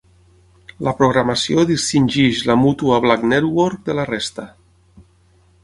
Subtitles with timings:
[0.87, 4.51] La programació distingeix la Mutual Black Network de la resta.